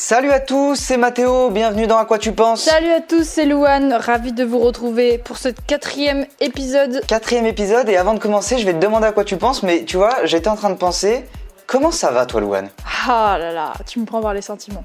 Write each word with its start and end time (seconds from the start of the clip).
Salut 0.00 0.30
à 0.30 0.38
tous, 0.38 0.76
c'est 0.76 0.96
Mathéo, 0.96 1.50
bienvenue 1.50 1.88
dans 1.88 1.98
À 1.98 2.04
quoi 2.04 2.18
tu 2.18 2.30
penses 2.30 2.62
Salut 2.62 2.92
à 2.92 3.00
tous, 3.00 3.24
c'est 3.24 3.46
Louane, 3.46 3.92
ravi 3.92 4.30
de 4.30 4.44
vous 4.44 4.60
retrouver 4.60 5.18
pour 5.18 5.38
ce 5.38 5.48
quatrième 5.48 6.24
épisode. 6.38 7.04
Quatrième 7.08 7.46
épisode, 7.46 7.88
et 7.88 7.96
avant 7.96 8.14
de 8.14 8.20
commencer, 8.20 8.58
je 8.58 8.64
vais 8.64 8.74
te 8.74 8.78
demander 8.78 9.08
à 9.08 9.12
quoi 9.12 9.24
tu 9.24 9.36
penses, 9.36 9.64
mais 9.64 9.84
tu 9.84 9.96
vois, 9.96 10.24
j'étais 10.24 10.46
en 10.46 10.54
train 10.54 10.70
de 10.70 10.76
penser, 10.76 11.24
comment 11.66 11.90
ça 11.90 12.12
va 12.12 12.26
toi 12.26 12.40
Louane? 12.40 12.68
Ah 13.08 13.38
là 13.40 13.52
là, 13.52 13.72
tu 13.88 13.98
me 13.98 14.04
prends 14.04 14.20
par 14.20 14.34
les 14.34 14.40
sentiments. 14.40 14.84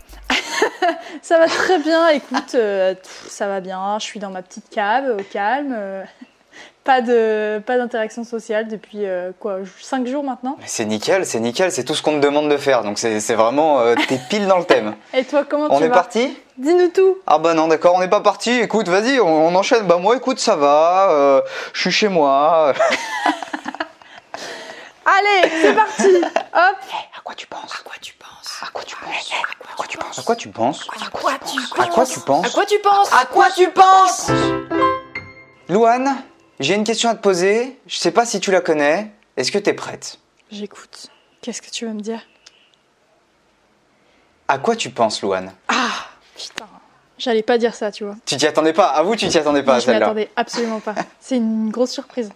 ça 1.21 1.37
va 1.37 1.45
très 1.45 1.77
bien, 1.77 2.09
écoute, 2.09 2.55
euh, 2.55 2.95
ça 3.27 3.45
va 3.47 3.59
bien, 3.59 3.99
je 3.99 4.05
suis 4.05 4.19
dans 4.19 4.31
ma 4.31 4.41
petite 4.41 4.67
cave, 4.71 5.15
au 5.19 5.23
calme. 5.31 5.77
Euh, 6.53 6.83
pas 6.83 7.01
de 7.01 7.59
pas 7.65 7.77
d'interaction 7.77 8.23
sociale 8.23 8.67
depuis 8.67 9.05
euh, 9.05 9.31
quoi 9.39 9.59
5 9.81 10.05
jours 10.07 10.23
maintenant. 10.23 10.55
Mais 10.59 10.65
C'est 10.67 10.85
nickel, 10.85 11.25
c'est 11.25 11.39
nickel, 11.39 11.71
c'est 11.71 11.83
tout 11.83 11.95
ce 11.95 12.01
qu'on 12.01 12.13
te 12.13 12.25
demande 12.25 12.49
de 12.49 12.57
faire, 12.57 12.83
donc 12.83 12.99
c'est 12.99 13.19
c'est 13.19 13.35
vraiment, 13.35 13.79
euh, 13.79 13.95
t'es 14.07 14.19
pile 14.29 14.47
dans 14.47 14.57
le 14.57 14.65
thème. 14.65 14.95
Et 15.13 15.23
toi 15.23 15.43
comment 15.49 15.67
On 15.69 15.77
tu 15.77 15.83
est 15.85 15.87
vas 15.87 15.93
parti 15.93 16.37
Dis-nous 16.57 16.89
tout. 16.89 17.17
Ah 17.25 17.37
bah 17.39 17.53
non 17.53 17.67
d'accord, 17.67 17.95
on 17.95 17.99
n'est 17.99 18.09
pas 18.09 18.21
parti, 18.21 18.51
écoute, 18.59 18.87
vas-y, 18.87 19.19
on, 19.19 19.47
on 19.47 19.55
enchaîne. 19.55 19.85
Bah 19.87 19.97
moi 19.97 20.15
écoute, 20.17 20.39
ça 20.39 20.55
va, 20.55 21.09
euh, 21.11 21.41
je 21.73 21.81
suis 21.81 21.91
chez 21.91 22.07
moi. 22.09 22.73
Allez, 25.05 25.49
c'est 25.61 25.73
parti. 25.73 26.15
Hop. 26.23 26.77
À 27.17 27.21
quoi 27.23 27.35
tu 27.35 27.45
penses 27.47 27.73
À 27.79 27.83
quoi 27.83 27.95
tu 28.01 28.13
penses 28.13 28.61
À 28.65 28.71
quoi 28.71 28.83
tu 28.83 28.95
penses 28.95 29.31
À 29.67 29.73
quoi 29.73 29.85
tu 29.85 29.97
penses 29.97 30.17
À 30.17 30.21
quoi 30.23 30.35
tu 30.35 30.49
penses 30.49 30.87
À 31.77 31.85
quoi 31.87 32.05
tu 32.05 32.19
penses 32.19 32.45
À 32.45 32.49
quoi 32.49 32.65
tu 32.65 32.79
penses 32.79 33.13
À 33.13 33.25
quoi 33.25 33.47
tu 33.55 33.69
penses 33.69 34.31
Louane, 35.69 36.15
j'ai 36.59 36.75
une 36.75 36.83
question 36.83 37.09
à 37.09 37.15
te 37.15 37.21
poser. 37.21 37.77
Je 37.87 37.97
sais 37.97 38.11
pas 38.11 38.25
si 38.25 38.39
tu 38.39 38.51
la 38.51 38.61
connais. 38.61 39.11
Est-ce 39.37 39.51
que 39.51 39.57
t'es 39.57 39.73
prête? 39.73 40.19
J'écoute. 40.51 41.07
Qu'est-ce 41.41 41.61
que 41.61 41.69
tu 41.71 41.85
veux 41.85 41.93
me 41.93 42.01
dire? 42.01 42.21
À 44.47 44.57
quoi 44.59 44.75
tu 44.75 44.89
penses, 44.89 45.21
Louane? 45.21 45.51
Ah, 45.67 45.89
putain. 46.35 46.65
J'allais 47.17 47.43
pas 47.43 47.57
dire 47.57 47.73
ça, 47.75 47.91
tu 47.91 48.03
vois. 48.03 48.15
Tu 48.25 48.35
t'y 48.37 48.45
attendais 48.47 48.73
pas 48.73 48.87
Avoue, 48.87 49.15
tu 49.15 49.27
t'y 49.27 49.37
attendais 49.37 49.63
pas 49.63 49.73
Non, 49.73 49.77
à 49.77 49.79
je 49.79 49.85
m'y 49.85 49.91
celle-là. 49.93 50.05
attendais 50.07 50.29
absolument 50.35 50.79
pas. 50.79 50.95
C'est 51.19 51.37
une 51.37 51.69
grosse 51.69 51.91
surprise. 51.91 52.31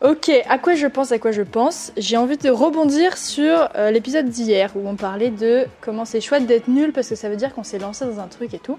Ok, 0.00 0.30
à 0.48 0.58
quoi 0.58 0.74
je 0.76 0.86
pense, 0.86 1.12
à 1.12 1.18
quoi 1.18 1.30
je 1.32 1.42
pense? 1.42 1.92
J'ai 1.96 2.16
envie 2.16 2.38
de 2.38 2.48
rebondir 2.48 3.18
sur 3.18 3.68
euh, 3.76 3.90
l'épisode 3.90 4.28
d'hier 4.30 4.70
où 4.76 4.88
on 4.88 4.94
parlait 4.96 5.30
de 5.30 5.66
comment 5.80 6.04
c'est 6.04 6.20
chouette 6.20 6.46
d'être 6.46 6.68
nul 6.68 6.92
parce 6.92 7.08
que 7.08 7.16
ça 7.16 7.28
veut 7.28 7.36
dire 7.36 7.52
qu'on 7.54 7.64
s'est 7.64 7.78
lancé 7.78 8.06
dans 8.06 8.18
un 8.20 8.28
truc 8.28 8.54
et 8.54 8.58
tout. 8.60 8.78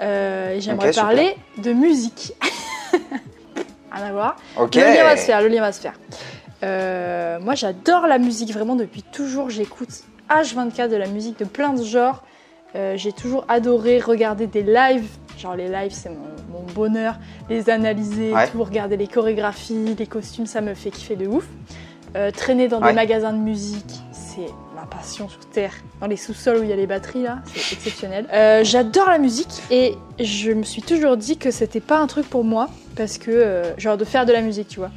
Euh, 0.00 0.56
J'aimerais 0.60 0.92
super. 0.92 1.04
parler 1.08 1.36
de 1.58 1.72
musique. 1.72 2.32
Rien 3.94 4.06
à 4.06 4.12
voir. 4.12 4.36
Le 4.58 4.94
lien 4.94 5.04
va 5.04 5.16
se 5.16 5.24
faire, 5.24 5.40
le 5.40 5.48
lien 5.48 5.60
va 5.60 5.72
se 5.72 5.80
faire. 5.80 5.94
Euh, 6.62 7.38
moi 7.40 7.54
j'adore 7.54 8.06
la 8.06 8.18
musique 8.18 8.52
vraiment 8.52 8.76
depuis 8.76 9.02
toujours. 9.02 9.50
J'écoute 9.50 9.90
H24 10.30 10.88
de 10.88 10.96
la 10.96 11.06
musique 11.08 11.38
de 11.38 11.44
plein 11.44 11.72
de 11.72 11.82
genres. 11.84 12.22
Euh, 12.76 12.94
J'ai 12.96 13.12
toujours 13.12 13.44
adoré 13.48 13.98
regarder 14.00 14.46
des 14.46 14.62
lives. 14.62 15.08
Genre 15.38 15.56
les 15.56 15.68
lives 15.68 15.92
c'est 15.92 16.08
mon, 16.08 16.26
mon 16.60 16.62
bonheur. 16.74 17.16
Les 17.50 17.70
analyser, 17.70 18.32
Ouais. 18.32 18.48
tout, 18.48 18.62
regarder 18.62 18.96
les 18.96 19.06
chorégraphies, 19.06 19.94
les 19.98 20.06
costumes, 20.06 20.46
ça 20.46 20.60
me 20.60 20.74
fait 20.74 20.90
kiffer 20.90 21.16
de 21.16 21.26
ouf. 21.26 21.44
Euh, 22.16 22.30
traîner 22.30 22.68
dans 22.68 22.80
Ouais. 22.80 22.88
des 22.88 22.94
magasins 22.94 23.32
de 23.32 23.38
musique, 23.38 24.00
c'est 24.12 24.46
passion 24.86 25.28
sur 25.28 25.40
Terre. 25.46 25.72
Dans 26.00 26.06
les 26.06 26.16
sous-sols 26.16 26.58
où 26.58 26.62
il 26.62 26.68
y 26.70 26.72
a 26.72 26.76
les 26.76 26.86
batteries 26.86 27.22
là, 27.22 27.38
c'est 27.54 27.74
exceptionnel. 27.76 28.26
Euh, 28.32 28.64
J'adore 28.64 29.08
la 29.08 29.18
musique 29.18 29.62
et 29.70 29.96
je 30.20 30.52
me 30.52 30.62
suis 30.62 30.82
toujours 30.82 31.16
dit 31.16 31.36
que 31.36 31.50
c'était 31.50 31.80
pas 31.80 31.98
un 31.98 32.06
truc 32.06 32.28
pour 32.28 32.44
moi 32.44 32.68
parce 32.96 33.18
que 33.18 33.30
euh, 33.30 33.76
genre 33.78 33.96
de 33.96 34.04
faire 34.04 34.26
de 34.26 34.32
la 34.32 34.40
musique, 34.40 34.68
tu 34.68 34.78
vois. 34.80 34.90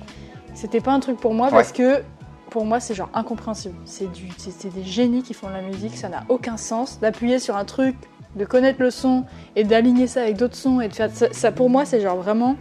C'était 0.54 0.82
pas 0.82 0.92
un 0.92 1.00
truc 1.00 1.20
pour 1.20 1.34
moi 1.34 1.50
parce 1.50 1.72
que 1.72 2.02
pour 2.50 2.66
moi 2.66 2.80
c'est 2.80 2.96
genre 2.96 3.10
incompréhensible. 3.14 3.76
C'est 3.86 4.74
des 4.74 4.84
génies 4.84 5.24
qui 5.24 5.34
font 5.34 5.48
de 5.48 5.54
la 5.54 5.62
musique, 5.62 5.96
ça 5.96 6.10
n'a 6.10 6.24
aucun 6.30 6.58
sens 6.58 7.00
d'appuyer 7.00 7.40
sur 7.40 7.56
un 7.56 7.66
truc, 7.66 7.96
de 8.36 8.46
connaître 8.46 8.82
le 8.82 8.90
son 8.92 9.26
et 9.56 9.64
d'aligner 9.64 10.08
ça 10.08 10.22
avec 10.22 10.38
d'autres 10.38 10.56
sons 10.56 10.82
et 10.82 10.88
de 10.88 10.94
faire 10.94 11.10
ça, 11.12 11.28
ça, 11.32 11.52
pour 11.52 11.70
moi 11.70 11.86
c'est 11.86 12.02
genre 12.02 12.18
vraiment 12.18 12.56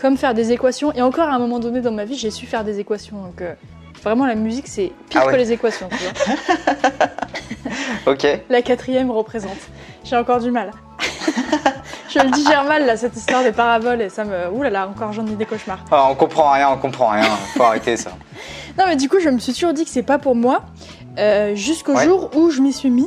comme 0.00 0.16
faire 0.16 0.34
des 0.34 0.52
équations 0.52 0.92
et 0.92 1.02
encore 1.02 1.28
à 1.28 1.34
un 1.34 1.38
moment 1.38 1.58
donné 1.58 1.80
dans 1.80 1.92
ma 1.92 2.04
vie, 2.04 2.16
j'ai 2.16 2.30
su 2.30 2.46
faire 2.46 2.64
des 2.64 2.80
équations 2.80 3.22
donc 3.22 3.40
euh, 3.40 3.54
vraiment 4.02 4.26
la 4.26 4.34
musique 4.34 4.66
c'est 4.68 4.92
pire 5.08 5.20
Ah 5.22 5.26
ouais. 5.26 5.32
que 5.32 5.38
les 5.38 5.52
équations, 5.52 5.88
tu 5.90 5.96
vois. 6.04 7.06
Ok. 8.06 8.26
La 8.50 8.62
quatrième 8.62 9.10
représente. 9.10 9.56
J'ai 10.04 10.16
encore 10.16 10.40
du 10.40 10.50
mal. 10.50 10.70
je 12.08 12.18
le 12.18 12.30
digère 12.30 12.64
mal 12.64 12.84
là 12.86 12.96
cette 12.96 13.16
histoire 13.16 13.44
de 13.44 13.50
parabole 13.50 14.00
et 14.02 14.08
ça 14.08 14.24
me 14.24 14.48
ouh 14.50 14.62
là 14.62 14.70
là 14.70 14.88
encore 14.88 15.12
j'en 15.12 15.26
ai 15.26 15.34
des 15.36 15.46
cauchemars. 15.46 15.84
Ah, 15.90 16.08
on 16.10 16.14
comprend 16.14 16.50
rien, 16.50 16.68
on 16.70 16.76
comprend 16.78 17.08
rien. 17.10 17.22
Faut 17.56 17.62
arrêter 17.62 17.96
ça. 17.96 18.10
Non, 18.78 18.84
mais 18.86 18.96
du 18.96 19.06
coup, 19.06 19.20
je 19.20 19.28
me 19.28 19.38
suis 19.38 19.52
toujours 19.52 19.74
dit 19.74 19.84
que 19.84 19.90
c'est 19.90 20.02
pas 20.02 20.18
pour 20.18 20.34
moi. 20.34 20.62
euh, 21.18 21.54
Jusqu'au 21.54 21.94
Ouais. 21.94 22.04
jour 22.06 22.30
où 22.34 22.48
je 22.50 22.62
m'y 22.62 22.72
suis 22.72 22.88
mis. 22.88 23.06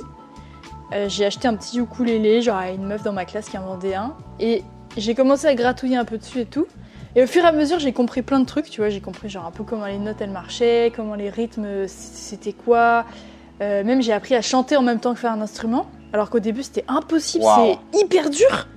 Euh, 0.93 1.09
j'ai 1.09 1.25
acheté 1.25 1.47
un 1.47 1.55
petit 1.55 1.79
ukulélé, 1.79 2.43
genre 2.43 2.57
à 2.57 2.69
une 2.69 2.85
meuf 2.85 3.01
dans 3.01 3.13
ma 3.13 3.25
classe 3.25 3.49
qui 3.49 3.57
en 3.57 3.63
vendait 3.65 3.95
un. 3.95 4.13
Et 4.39 4.63
j'ai 4.95 5.15
commencé 5.15 5.47
à 5.47 5.55
gratouiller 5.55 5.97
un 5.97 6.05
peu 6.05 6.19
dessus 6.19 6.41
et 6.41 6.45
tout. 6.45 6.67
Et 7.15 7.23
au 7.23 7.27
fur 7.27 7.43
et 7.43 7.47
à 7.47 7.51
mesure, 7.51 7.79
j'ai 7.79 7.93
compris 7.93 8.21
plein 8.21 8.39
de 8.39 8.45
trucs, 8.45 8.69
tu 8.69 8.81
vois. 8.81 8.89
J'ai 8.89 8.99
compris 9.01 9.29
genre 9.29 9.45
un 9.45 9.51
peu 9.51 9.63
comment 9.63 9.85
les 9.85 9.97
notes 9.97 10.17
elles 10.19 10.29
marchaient, 10.31 10.91
comment 10.95 11.15
les 11.15 11.29
rythmes 11.29 11.87
c'était 11.87 12.51
quoi. 12.53 13.05
Euh, 13.61 13.83
même 13.85 14.01
j'ai 14.01 14.11
appris 14.11 14.35
à 14.35 14.41
chanter 14.41 14.75
en 14.75 14.81
même 14.81 14.99
temps 14.99 15.13
que 15.13 15.19
faire 15.19 15.31
un 15.31 15.41
instrument. 15.41 15.87
Alors 16.11 16.29
qu'au 16.29 16.39
début, 16.39 16.63
c'était 16.63 16.83
impossible, 16.87 17.45
c'est 17.55 17.99
hyper 17.99 18.29
dur 18.29 18.67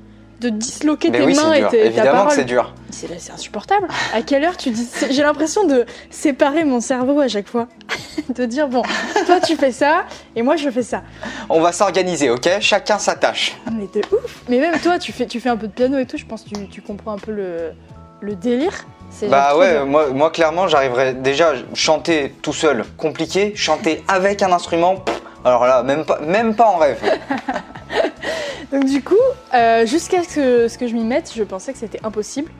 de 0.41 0.51
disloquer 0.51 1.11
Mais 1.11 1.19
tes 1.19 1.25
oui, 1.25 1.35
mains 1.35 1.53
et 1.53 1.59
dur. 1.61 1.71
tes- 1.71 1.79
ta 1.81 1.85
Évidemment 1.87 2.13
parole. 2.13 2.29
que 2.29 2.35
c'est 2.37 2.45
dur. 2.45 2.73
C'est 2.91 3.31
insupportable. 3.33 3.89
À 4.15 4.23
quelle 4.23 4.45
heure 4.45 4.57
tu 4.57 4.71
dis 4.71 4.89
J'ai 5.11 5.23
l'impression 5.23 5.67
de 5.67 5.85
séparer 6.11 6.63
mon 6.63 6.81
cerveau 6.81 7.19
à 7.21 7.27
chaque 7.27 7.49
fois. 7.49 7.67
de 8.35 8.45
dire 8.45 8.69
bon, 8.69 8.83
toi 9.27 9.41
tu 9.41 9.57
fais 9.57 9.73
ça 9.73 10.05
et 10.37 10.43
moi 10.43 10.55
je 10.57 10.71
fais 10.71 10.85
ça. 10.85 11.03
On 11.49 11.61
va 11.61 11.73
s'organiser, 11.73 12.31
ok? 12.31 12.49
Chacun 12.61 12.99
sa 12.99 13.17
tâche. 13.17 13.57
Mais 13.73 13.89
de 13.93 14.01
ouf. 14.15 14.45
Mais 14.49 14.59
même 14.61 14.79
toi, 14.81 14.99
tu 15.01 15.11
fais, 15.13 15.27
tu 15.27 15.41
fais 15.41 15.49
un 15.49 15.57
peu 15.57 15.67
de 15.67 15.73
piano 15.73 15.99
et 15.99 16.07
tout. 16.07 16.17
Je 16.17 16.25
pense 16.27 16.45
que 16.45 16.51
tu, 16.51 16.69
tu 16.69 16.83
comprends 16.83 17.13
un 17.13 17.19
peu 17.19 17.33
le, 17.33 17.73
le 18.21 18.35
délire. 18.35 18.73
C'est 19.11 19.29
Bah 19.29 19.57
ouais, 19.57 19.73
bien. 19.73 19.85
moi, 19.85 20.09
moi 20.09 20.31
clairement, 20.31 20.69
j'arriverais 20.69 21.15
déjà 21.15 21.53
chanter 21.75 22.35
tout 22.43 22.53
seul, 22.53 22.85
compliqué. 22.97 23.53
Chanter 23.55 24.05
avec 24.09 24.43
un 24.43 24.53
instrument, 24.53 24.97
pff, 24.97 25.21
alors 25.45 25.67
là, 25.67 25.83
même 25.83 26.05
pas, 26.05 26.21
même 26.21 26.55
pas 26.55 26.67
en 26.67 26.77
rêve. 26.77 27.01
Donc 28.73 28.85
du 28.85 29.03
coup, 29.03 29.15
euh, 29.55 29.87
jusqu'à 29.87 30.23
ce 30.23 30.35
que, 30.35 30.69
ce 30.69 30.77
que 30.77 30.87
je 30.87 30.95
m'y 30.95 31.05
mette, 31.05 31.33
je 31.35 31.43
pensais 31.43 31.73
que 31.73 31.79
c'était 31.79 32.01
impossible. 32.05 32.51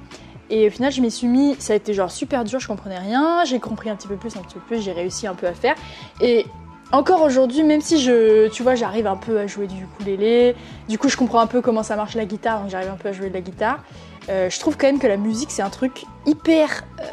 Et 0.51 0.67
au 0.67 0.71
final, 0.71 0.91
je 0.91 1.03
m'y 1.03 1.11
suis 1.11 1.27
mis, 1.27 1.55
ça 1.59 1.75
a 1.75 1.77
été 1.77 1.93
genre 1.93 2.11
super 2.11 2.43
dur, 2.45 2.59
je 2.59 2.67
comprenais 2.67 2.99
rien, 2.99 3.45
j'ai 3.45 3.61
compris 3.61 3.91
un 3.91 3.97
petit 3.97 4.09
peu 4.09 4.17
plus, 4.17 4.35
un 4.37 4.41
petit 4.41 4.55
peu 4.55 4.61
plus, 4.61 4.81
j'ai 4.83 4.93
réussi 4.93 5.27
un 5.27 5.35
peu 5.35 5.47
à 5.47 5.53
faire. 5.53 5.75
Et 6.23 6.47
encore 6.93 7.23
aujourd'hui, 7.23 7.63
même 7.63 7.81
si 7.81 8.01
je, 8.01 8.49
tu 8.49 8.63
vois, 8.63 8.75
j'arrive 8.75 9.07
un 9.07 9.17
peu 9.17 9.39
à 9.39 9.47
jouer 9.47 9.67
du 9.67 9.85
ukulélé, 9.85 10.57
du 10.89 10.99
coup, 10.99 11.09
je 11.09 11.17
comprends 11.17 11.41
un 11.41 11.47
peu 11.47 11.61
comment 11.61 11.83
ça 11.83 11.97
marche 11.97 12.15
la 12.15 12.25
guitare, 12.25 12.61
donc 12.61 12.71
j'arrive 12.71 12.91
un 12.91 12.97
peu 12.97 13.09
à 13.09 13.13
jouer 13.13 13.29
de 13.29 13.35
la 13.35 13.41
guitare. 13.41 13.83
euh, 14.29 14.49
je 14.51 14.59
trouve 14.59 14.77
quand 14.77 14.87
même 14.87 14.99
que 14.99 15.07
la 15.07 15.17
musique, 15.17 15.51
c'est 15.51 15.63
un 15.63 15.71
truc 15.71 16.05
hyper 16.27 16.85
euh, 17.01 17.05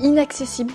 inaccessible. 0.00 0.72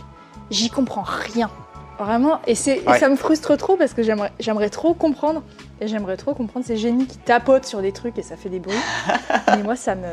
J'y 0.51 0.69
comprends 0.69 1.05
rien. 1.05 1.49
Vraiment, 1.97 2.41
et, 2.45 2.55
ça 2.55 3.07
me 3.07 3.15
frustre 3.15 3.55
trop 3.55 3.77
parce 3.77 3.93
que 3.93 4.03
j'aimerais, 4.03 4.33
j'aimerais 4.37 4.69
trop 4.69 4.93
comprendre 4.93 5.43
et 5.79 5.87
j'aimerais 5.87 6.17
trop 6.17 6.33
comprendre 6.33 6.65
ces 6.65 6.75
génies 6.75 7.05
qui 7.05 7.17
tapotent 7.17 7.65
sur 7.65 7.81
des 7.81 7.93
trucs 7.93 8.17
et 8.17 8.21
ça 8.21 8.35
fait 8.35 8.49
des 8.49 8.59
bruits. 8.59 8.75
Mais 9.47 9.63
moi, 9.63 9.77
ça 9.77 9.95
me. 9.95 10.05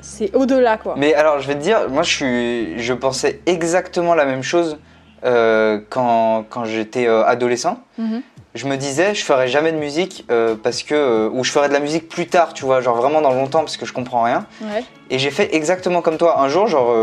C'est 0.00 0.34
au-delà, 0.34 0.78
quoi. 0.78 0.94
Mais 0.96 1.12
alors, 1.12 1.38
je 1.38 1.48
vais 1.48 1.54
te 1.54 1.60
dire, 1.60 1.90
moi, 1.90 2.02
je 2.02 2.10
suis, 2.10 2.78
je 2.78 2.94
pensais 2.94 3.40
exactement 3.44 4.14
la 4.14 4.24
même 4.24 4.42
chose 4.42 4.78
euh, 5.24 5.78
quand, 5.90 6.44
quand 6.48 6.64
j'étais 6.64 7.06
euh, 7.06 7.24
adolescent. 7.24 7.78
Mhm. 7.98 8.22
Je 8.54 8.66
me 8.66 8.76
disais, 8.76 9.14
je 9.14 9.24
ferais 9.24 9.48
jamais 9.48 9.72
de 9.72 9.78
musique 9.78 10.26
euh, 10.30 10.56
parce 10.62 10.82
que, 10.82 11.28
ou 11.32 11.42
je 11.42 11.50
ferais 11.50 11.68
de 11.68 11.72
la 11.72 11.80
musique 11.80 12.08
plus 12.08 12.26
tard, 12.26 12.52
tu 12.52 12.64
vois, 12.66 12.82
genre 12.82 12.96
vraiment 12.96 13.22
dans 13.22 13.32
longtemps 13.32 13.60
parce 13.60 13.78
que 13.78 13.86
je 13.86 13.94
comprends 13.94 14.22
rien. 14.24 14.44
Ouais. 14.60 14.84
Et 15.08 15.18
j'ai 15.18 15.30
fait 15.30 15.54
exactement 15.54 16.02
comme 16.02 16.18
toi. 16.18 16.38
Un 16.40 16.48
jour, 16.48 16.66
genre, 16.66 16.94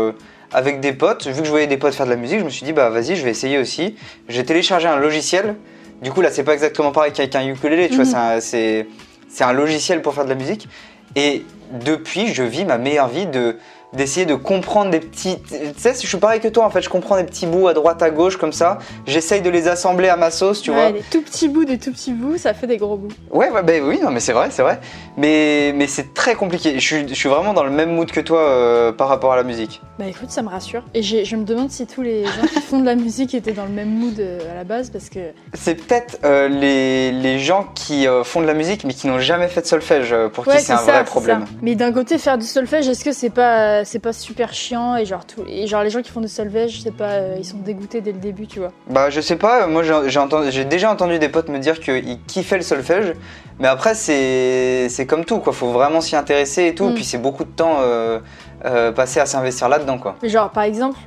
avec 0.52 0.78
des 0.80 0.92
potes, 0.92 1.26
vu 1.26 1.40
que 1.40 1.44
je 1.46 1.50
voyais 1.50 1.66
des 1.66 1.76
potes 1.76 1.94
faire 1.94 2.06
de 2.06 2.10
la 2.10 2.16
musique, 2.16 2.38
je 2.38 2.44
me 2.44 2.50
suis 2.50 2.64
dit, 2.64 2.72
bah 2.72 2.88
vas-y, 2.90 3.16
je 3.16 3.24
vais 3.24 3.30
essayer 3.30 3.58
aussi. 3.58 3.96
J'ai 4.28 4.44
téléchargé 4.44 4.86
un 4.86 4.96
logiciel. 4.96 5.56
Du 6.02 6.12
coup, 6.12 6.20
là, 6.20 6.30
c'est 6.30 6.44
pas 6.44 6.54
exactement 6.54 6.92
pareil 6.92 7.12
qu'avec 7.12 7.34
un 7.34 7.44
ukulélé, 7.46 7.88
tu 7.88 7.94
Mhm. 7.96 8.02
vois, 8.02 8.04
c'est 8.06 8.16
un- 8.16 8.40
c'est 8.40 8.86
c'est 9.28 9.44
un 9.44 9.52
logiciel 9.52 10.02
pour 10.02 10.14
faire 10.14 10.24
de 10.24 10.28
la 10.30 10.34
musique. 10.36 10.68
Et 11.16 11.44
depuis, 11.84 12.32
je 12.32 12.42
vis 12.44 12.64
ma 12.64 12.78
meilleure 12.78 13.08
vie 13.08 13.26
de 13.26 13.56
d'essayer 13.92 14.24
de 14.26 14.34
comprendre 14.34 14.90
des 14.90 15.00
petits. 15.00 15.36
Tu 15.48 15.56
sais, 15.76 15.94
je 16.00 16.06
suis 16.06 16.16
pareil 16.18 16.40
que 16.40 16.48
toi 16.48 16.64
en 16.64 16.70
fait, 16.70 16.80
je 16.82 16.88
comprends 16.88 17.16
des 17.16 17.24
petits 17.24 17.46
bouts 17.46 17.66
à 17.68 17.74
droite, 17.74 18.02
à 18.02 18.10
gauche 18.10 18.36
comme 18.36 18.52
ça. 18.52 18.78
J'essaye 19.06 19.42
de 19.42 19.50
les 19.50 19.66
assembler 19.68 20.08
à 20.08 20.16
ma 20.16 20.30
sauce, 20.30 20.62
tu 20.62 20.70
Ouais, 20.70 20.76
vois. 20.76 20.92
des 20.92 21.04
tout 21.10 21.22
petits 21.22 21.48
bouts, 21.48 21.64
des 21.64 21.78
tout 21.78 21.90
petits 21.92 22.12
bouts, 22.12 22.38
ça 22.38 22.54
fait 22.54 22.66
des 22.66 22.76
gros 22.76 22.96
bouts. 22.96 23.08
Ouais, 23.32 23.50
ouais, 23.50 23.62
bah 23.62 23.72
oui, 23.82 23.98
non, 24.02 24.10
mais 24.10 24.20
c'est 24.20 24.32
vrai, 24.32 24.48
c'est 24.50 24.62
vrai. 24.62 24.78
Mais, 25.16 25.72
mais 25.74 25.86
c'est 25.86 26.14
très 26.14 26.34
compliqué. 26.34 26.74
Je 26.78 26.84
suis, 26.84 27.08
je 27.08 27.14
suis 27.14 27.28
vraiment 27.28 27.52
dans 27.52 27.64
le 27.64 27.70
même 27.70 27.90
mood 27.90 28.10
que 28.10 28.20
toi 28.20 28.40
euh, 28.40 28.92
par 28.92 29.08
rapport 29.08 29.32
à 29.32 29.36
la 29.36 29.42
musique. 29.42 29.80
Bah 29.98 30.06
écoute, 30.06 30.30
ça 30.30 30.42
me 30.42 30.48
rassure. 30.48 30.82
Et 30.94 31.02
je 31.02 31.36
me 31.36 31.44
demande 31.44 31.70
si 31.70 31.86
tous 31.86 32.02
les 32.02 32.24
gens 32.24 32.46
qui 32.52 32.60
font 32.60 32.80
de 32.80 32.86
la 32.86 32.94
musique 32.94 33.34
étaient 33.34 33.52
dans 33.52 33.64
le 33.64 33.70
même 33.72 33.90
mood 33.90 34.18
euh, 34.20 34.38
à 34.50 34.54
la 34.54 34.64
base 34.64 34.90
parce 34.90 35.08
que. 35.10 35.18
C'est 35.54 35.74
peut-être 35.74 36.18
euh, 36.24 36.48
les, 36.48 37.12
les 37.12 37.38
gens 37.38 37.66
qui 37.74 38.06
font 38.24 38.40
de 38.40 38.46
la 38.46 38.54
musique 38.54 38.84
mais 38.84 38.94
qui 38.94 39.06
n'ont 39.08 39.18
jamais 39.18 39.48
fait 39.48 39.62
de 39.62 39.66
solfège 39.66 40.14
pour 40.32 40.46
Ouais, 40.46 40.56
qui 40.58 40.62
c'est 40.64 40.72
un 40.72 40.76
vrai 40.76 41.04
problème. 41.04 41.40
ça. 41.40 41.52
Mais 41.62 41.74
d'un 41.74 41.92
côté, 41.92 42.16
faire 42.18 42.38
du 42.38 42.46
solfège, 42.46 42.88
est-ce 42.88 43.04
que 43.04 43.12
c'est 43.12 43.30
pas 43.30 43.79
pas, 43.80 43.84
c'est 43.84 43.98
pas 43.98 44.12
super 44.12 44.52
chiant 44.52 44.96
et 44.96 45.04
genre 45.06 45.24
tout, 45.26 45.42
et 45.48 45.66
genre 45.66 45.82
les 45.82 45.90
gens 45.90 46.02
qui 46.02 46.10
font 46.10 46.20
du 46.20 46.28
solfège, 46.28 46.82
c'est 46.82 46.94
pas, 46.94 47.10
euh, 47.10 47.36
ils 47.38 47.44
sont 47.44 47.58
dégoûtés 47.58 48.00
dès 48.00 48.12
le 48.12 48.18
début, 48.18 48.46
tu 48.46 48.58
vois. 48.60 48.72
Bah 48.88 49.10
je 49.10 49.20
sais 49.20 49.36
pas, 49.36 49.66
moi 49.66 49.82
j'ai 49.82 50.50
j'ai 50.50 50.64
déjà 50.64 50.90
entendu 50.90 51.18
des 51.18 51.28
potes 51.28 51.48
me 51.48 51.58
dire 51.58 51.80
qu'ils 51.80 52.20
kiffaient 52.26 52.56
le 52.56 52.62
solfège, 52.62 53.14
mais 53.58 53.68
après 53.68 53.94
c'est 53.94 54.88
c'est 54.88 55.06
comme 55.06 55.24
tout 55.24 55.38
quoi, 55.38 55.52
faut 55.52 55.70
vraiment 55.70 56.00
s'y 56.00 56.16
intéresser 56.16 56.66
et 56.66 56.74
tout, 56.74 56.88
Mm. 56.90 56.94
puis 56.94 57.04
c'est 57.04 57.18
beaucoup 57.18 57.44
de 57.44 57.50
temps 57.50 57.78
euh, 57.80 58.18
euh, 58.64 58.92
passé 58.92 59.20
à 59.20 59.26
s'investir 59.26 59.68
là-dedans 59.68 59.98
quoi. 59.98 60.16
Mais 60.22 60.28
genre 60.28 60.50
par 60.50 60.64
exemple, 60.64 60.98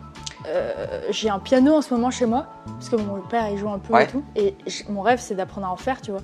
euh, 0.47 0.73
j'ai 1.09 1.29
un 1.29 1.39
piano 1.39 1.75
en 1.75 1.81
ce 1.81 1.93
moment 1.93 2.11
chez 2.11 2.25
moi 2.25 2.47
parce 2.65 2.89
que 2.89 2.95
mon 2.95 3.21
père 3.21 3.45
il 3.51 3.57
joue 3.57 3.69
un 3.69 3.79
peu 3.79 3.93
Ouais. 3.93 4.03
et 4.05 4.07
tout, 4.07 4.23
et 4.35 4.55
mon 4.89 5.01
rêve 5.01 5.19
c'est 5.21 5.35
d'apprendre 5.35 5.67
à 5.67 5.71
en 5.71 5.77
faire, 5.77 6.01
tu 6.01 6.11
vois. 6.11 6.21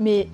Mais 0.00 0.28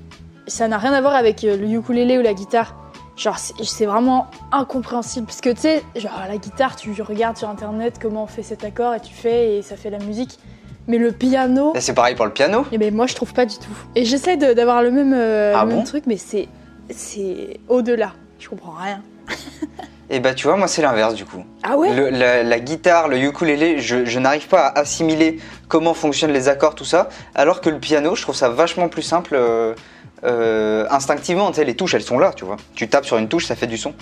ça 0.47 0.69
n'a 0.69 0.77
rien 0.79 0.93
à 0.93 1.01
voir 1.01 1.15
avec 1.15 1.43
euh, 1.45 1.57
le 1.57 1.67
ukulélé 1.69 2.19
ou 2.19 2.23
la 2.23 2.35
guitare. 2.35 2.75
Genre 3.17 3.39
c'est 3.39 3.87
vraiment 3.87 4.27
incompréhensible 4.51 5.27
parce 5.27 5.41
que 5.41 5.51
tu 5.51 5.61
sais, 5.61 5.83
genre 5.95 6.11
la 6.29 6.37
guitare, 6.37 6.75
tu 6.75 7.01
regardes 7.01 7.37
sur 7.37 7.49
internet 7.49 7.99
comment 8.03 8.25
on 8.25 8.27
fait 8.27 8.43
cet 8.43 8.65
accord 8.65 8.93
et 8.95 9.01
tu 9.01 9.15
fais 9.15 9.57
et 9.57 9.63
ça 9.63 9.77
fait 9.77 9.91
la 9.91 9.99
musique. 9.99 10.39
Mais 10.89 10.99
le 10.99 11.13
piano, 11.13 11.73
Et 11.75 11.81
c'est 11.81 11.95
pareil 11.95 12.15
pour 12.15 12.27
le 12.27 12.33
piano. 12.33 12.67
Eh 12.73 12.77
ben 12.77 12.93
moi 12.95 13.07
je 13.07 13.15
trouve 13.15 13.33
pas 13.33 13.47
du 13.47 13.57
tout. 13.57 13.71
Et 13.95 14.05
j'essaie 14.05 14.37
d'avoir 14.37 14.83
le 14.83 14.91
même, 14.91 15.15
euh, 15.15 15.55
Ah 15.57 15.63
le 15.63 15.69
même 15.71 15.79
bon? 15.79 15.85
truc, 15.85 16.05
mais 16.07 16.17
c'est 16.17 16.49
c'est 16.91 17.61
au-delà. 17.69 18.13
Je 18.41 18.49
comprends 18.49 18.75
rien. 18.79 19.01
Et 20.11 20.21
bah 20.21 20.35
tu 20.35 20.47
vois, 20.47 20.57
moi 20.57 20.69
c'est 20.69 20.83
l'inverse 20.83 21.15
du 21.15 21.25
coup. 21.25 21.43
Ah 21.63 21.79
ouais? 21.79 21.95
Le- 21.95 22.11
la, 22.11 22.43
la 22.43 22.61
guitare, 22.61 23.09
le 23.09 23.17
ukulélé, 23.19 23.79
je, 23.79 24.05
je 24.05 24.19
n'arrive 24.19 24.49
pas 24.49 24.67
à 24.67 24.81
assimiler 24.81 25.39
comment 25.69 25.95
fonctionnent 25.95 26.33
les 26.33 26.49
accords, 26.49 26.75
tout 26.75 26.85
ça, 26.85 27.09
alors 27.35 27.63
que 27.63 27.71
le 27.71 27.79
piano, 27.79 28.15
je 28.15 28.21
trouve 28.23 28.35
ça 28.35 28.51
vachement 28.51 28.89
plus 28.89 29.01
simple 29.03 29.35
euh, 29.35 29.75
euh, 30.23 30.87
instinctivement. 30.91 31.49
Tu 31.51 31.57
sais, 31.57 31.65
les 31.65 31.75
touches, 31.75 31.95
elles 31.95 32.03
sont 32.03 32.19
là, 32.19 32.33
tu 32.35 32.45
vois. 32.45 32.57
Tu 32.75 32.89
tapes 32.89 33.05
sur 33.07 33.17
une 33.19 33.29
touche, 33.29 33.47
ça 33.47 33.57
fait 33.57 33.67
du 33.67 33.77
son. 33.77 33.95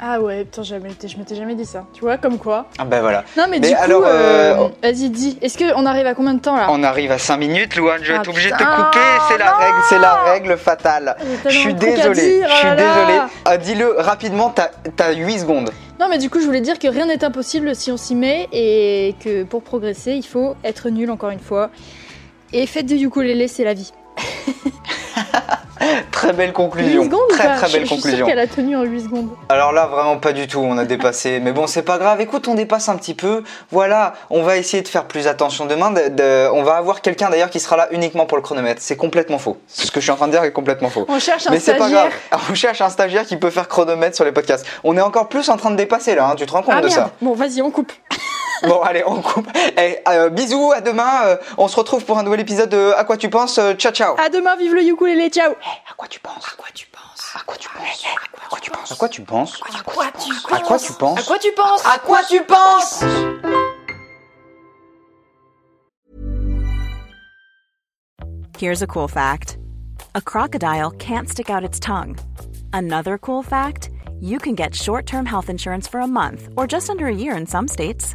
Ah 0.00 0.20
ouais, 0.20 0.44
putain, 0.44 0.64
jamais 0.64 0.90
je 1.06 1.16
m'étais 1.16 1.36
jamais 1.36 1.54
dit 1.54 1.64
ça. 1.64 1.86
Tu 1.94 2.00
vois, 2.00 2.18
comme 2.18 2.36
quoi. 2.36 2.66
Ah 2.78 2.84
bah 2.84 3.00
voilà. 3.00 3.24
Non 3.38 3.44
mais, 3.48 3.60
Mais 3.60 3.68
du 3.68 3.74
coup, 3.74 3.80
alors, 3.82 4.02
euh, 4.04 4.54
euh, 4.64 4.68
vas-y, 4.82 5.08
dis. 5.08 5.38
Est-ce 5.40 5.56
qu'on 5.56 5.86
arrive 5.86 6.06
à 6.06 6.14
combien 6.14 6.34
de 6.34 6.40
temps 6.40 6.56
là? 6.56 6.66
On 6.70 6.82
arrive 6.82 7.12
à 7.12 7.18
5 7.18 7.36
minutes, 7.36 7.76
Louane, 7.76 8.00
je 8.02 8.08
vais 8.12 8.18
Ah, 8.18 8.20
être 8.20 8.28
obligé 8.28 8.50
de 8.50 8.56
te 8.56 8.62
couper, 8.64 8.98
c'est 9.28 9.38
la 9.38 9.52
règle, 9.52 9.78
c'est 9.88 9.98
la 9.98 10.14
règle 10.24 10.56
fatale. 10.58 11.16
Je 11.46 11.50
suis 11.50 11.72
de 11.74 11.78
trucs 11.78 11.92
à 11.92 12.08
désolé, 12.08 12.38
dire, 12.38 12.48
je 12.50 12.54
suis 12.56 12.66
oh 12.66 12.66
là 12.70 12.74
là. 12.74 12.94
désolé. 13.06 13.20
Ah, 13.44 13.56
Dis-le 13.56 13.94
rapidement, 13.98 14.50
t'as 14.50 14.70
as 15.04 15.12
8 15.12 15.38
secondes. 15.38 15.70
Non 16.00 16.08
mais 16.10 16.18
du 16.18 16.28
coup, 16.28 16.40
je 16.40 16.44
voulais 16.44 16.60
dire 16.60 16.80
que 16.80 16.88
rien 16.88 17.06
n'est 17.06 17.24
impossible 17.24 17.74
si 17.76 17.92
on 17.92 17.96
s'y 17.96 18.16
met 18.16 18.48
et 18.52 19.14
que 19.24 19.44
pour 19.44 19.62
progresser, 19.62 20.12
il 20.14 20.26
faut 20.26 20.56
être 20.64 20.90
nul 20.90 21.08
encore 21.10 21.30
une 21.30 21.38
fois. 21.40 21.70
Et 22.52 22.66
faites 22.66 22.86
du 22.86 22.96
ukulélé, 22.96 23.46
c'est 23.46 23.64
la 23.64 23.74
vie. 23.74 23.92
Très 26.10 26.32
belle 26.32 26.48
8 26.48 26.52
conclusion. 26.52 27.04
secondes 27.04 27.28
très 27.30 27.54
très 27.56 27.68
Je- 27.68 27.72
belle 27.72 27.82
Je 27.82 27.86
suis 27.86 27.86
sûre 27.86 27.96
conclusion. 28.02 28.26
qu'elle 28.26 28.38
a 28.38 28.46
tenu 28.46 28.76
en 28.76 28.82
8 28.82 29.02
secondes. 29.02 29.28
Alors 29.48 29.72
là, 29.72 29.86
vraiment 29.86 30.18
pas 30.18 30.32
du 30.32 30.46
tout, 30.46 30.58
on 30.60 30.76
a 30.78 30.84
dépassé. 30.84 31.40
Mais 31.42 31.52
bon, 31.52 31.66
c'est 31.66 31.82
pas 31.82 31.98
grave. 31.98 32.20
Écoute, 32.20 32.48
on 32.48 32.54
dépasse 32.54 32.88
un 32.88 32.96
petit 32.96 33.14
peu. 33.14 33.42
Voilà, 33.70 34.14
on 34.30 34.42
va 34.42 34.56
essayer 34.56 34.82
de 34.82 34.88
faire 34.88 35.04
plus 35.06 35.26
attention 35.26 35.66
demain. 35.66 35.90
De- 35.90 36.08
de- 36.08 36.48
on 36.52 36.62
va 36.62 36.74
avoir 36.76 37.00
quelqu'un 37.02 37.30
d'ailleurs 37.30 37.50
qui 37.50 37.60
sera 37.60 37.76
là 37.76 37.88
uniquement 37.90 38.26
pour 38.26 38.36
le 38.36 38.42
chronomètre. 38.42 38.80
C'est 38.82 38.96
complètement 38.96 39.38
faux. 39.38 39.56
Ce 39.68 39.90
que 39.90 40.00
je 40.00 40.04
suis 40.04 40.10
en 40.12 40.16
train 40.16 40.26
de 40.26 40.32
dire 40.32 40.44
est 40.44 40.52
complètement 40.52 40.90
faux. 40.90 41.06
On 41.08 41.18
cherche 41.18 41.46
un 41.46 41.50
Mais 41.50 41.60
c'est 41.60 41.74
pas 41.76 41.90
grave. 41.90 42.10
On 42.50 42.54
cherche 42.54 42.80
un 42.80 42.88
stagiaire 42.90 43.24
qui 43.24 43.36
peut 43.36 43.50
faire 43.50 43.68
chronomètre 43.68 44.16
sur 44.16 44.24
les 44.24 44.32
podcasts. 44.32 44.66
On 44.84 44.96
est 44.96 45.00
encore 45.00 45.28
plus 45.28 45.48
en 45.48 45.56
train 45.56 45.70
de 45.70 45.76
dépasser 45.76 46.14
là, 46.14 46.28
hein, 46.28 46.34
tu 46.36 46.46
te 46.46 46.52
rends 46.52 46.62
compte 46.62 46.74
Ah 46.76 46.80
de 46.80 46.86
merde. 46.88 46.98
ça 46.98 47.10
Bon, 47.22 47.34
vas-y, 47.34 47.62
on 47.62 47.70
coupe. 47.70 47.92
Bon, 48.68 48.80
allez, 48.82 49.02
on 49.06 49.20
coupe. 49.22 49.46
Eh, 49.78 49.98
euh, 50.08 50.28
bisous, 50.30 50.72
à 50.72 50.80
demain. 50.80 51.24
Euh, 51.24 51.36
on 51.58 51.68
se 51.68 51.76
retrouve 51.76 52.04
pour 52.04 52.18
un 52.18 52.22
nouvel 52.22 52.40
épisode 52.40 52.70
de 52.70 52.92
À 52.96 53.04
quoi 53.04 53.16
tu 53.16 53.28
penses 53.28 53.58
Euh, 53.58 53.74
Ciao, 53.74 53.92
ciao. 53.92 54.14
À 54.18 54.28
demain, 54.28 54.56
vive 54.56 54.74
le 54.74 54.82
ukulélé, 54.82 55.28
ciao. 55.30 55.52
À 55.52 55.94
quoi 55.96 56.08
tu 56.08 56.20
penses 56.20 56.46
À 56.46 56.56
quoi 56.56 56.68
tu 56.74 56.86
penses 56.86 57.32
À 57.34 57.44
quoi 57.44 57.56
tu 57.56 57.68
penses 57.68 58.04
À 58.42 58.48
quoi 58.48 58.58
tu 58.60 58.70
penses 58.70 58.92
À 58.92 58.96
quoi 58.96 59.08
tu 59.08 59.22
penses 59.22 59.60
À 59.64 59.82
quoi 59.82 60.06
tu 60.12 60.32
À 60.54 60.60
quoi 60.60 60.78
tu 60.78 60.92
penses 60.92 61.18
À 61.18 61.22
quoi 61.22 61.38
tu 61.38 61.52
penses 61.52 61.86
À 61.86 61.98
quoi 61.98 62.20
tu 62.28 62.42
penses 62.42 63.04
Here's 68.58 68.82
a 68.82 68.86
cool 68.86 69.08
fact 69.08 69.58
a 70.14 70.20
crocodile 70.20 70.92
can't 70.92 71.28
stick 71.28 71.50
out 71.50 71.64
its 71.64 71.80
tongue. 71.80 72.16
Another 72.72 73.18
cool 73.18 73.42
fact 73.42 73.90
you 74.20 74.38
can 74.38 74.54
get 74.54 74.74
short 74.74 75.06
term 75.06 75.26
health 75.26 75.50
insurance 75.50 75.88
for 75.88 76.00
a 76.00 76.06
month 76.06 76.48
or 76.56 76.66
just 76.66 76.88
under 76.88 77.06
a 77.08 77.14
year 77.14 77.36
in 77.36 77.46
some 77.46 77.66
states. 77.68 78.14